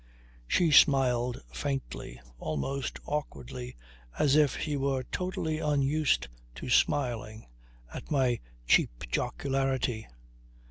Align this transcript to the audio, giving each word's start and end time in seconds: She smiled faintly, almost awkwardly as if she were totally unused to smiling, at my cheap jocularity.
She 0.47 0.71
smiled 0.71 1.43
faintly, 1.53 2.19
almost 2.39 2.97
awkwardly 3.05 3.75
as 4.17 4.35
if 4.35 4.57
she 4.59 4.75
were 4.75 5.03
totally 5.03 5.59
unused 5.59 6.27
to 6.55 6.71
smiling, 6.71 7.45
at 7.93 8.09
my 8.09 8.39
cheap 8.65 9.03
jocularity. 9.11 10.07